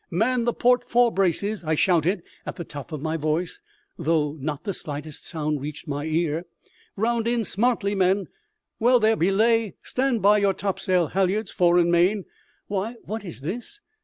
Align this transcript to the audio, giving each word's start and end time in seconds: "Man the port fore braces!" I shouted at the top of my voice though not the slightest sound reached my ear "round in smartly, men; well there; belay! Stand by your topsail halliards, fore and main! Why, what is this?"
"Man 0.09 0.45
the 0.45 0.53
port 0.53 0.83
fore 0.83 1.11
braces!" 1.11 1.63
I 1.63 1.75
shouted 1.75 2.23
at 2.43 2.55
the 2.55 2.63
top 2.63 2.91
of 2.91 3.03
my 3.03 3.17
voice 3.17 3.61
though 3.99 4.33
not 4.39 4.63
the 4.63 4.73
slightest 4.73 5.27
sound 5.27 5.61
reached 5.61 5.87
my 5.87 6.05
ear 6.05 6.47
"round 6.95 7.27
in 7.27 7.43
smartly, 7.43 7.93
men; 7.93 8.25
well 8.79 8.99
there; 8.99 9.15
belay! 9.15 9.75
Stand 9.83 10.19
by 10.23 10.39
your 10.39 10.55
topsail 10.55 11.09
halliards, 11.09 11.51
fore 11.51 11.77
and 11.77 11.91
main! 11.91 12.25
Why, 12.65 12.95
what 13.03 13.23
is 13.23 13.41
this?" 13.41 13.79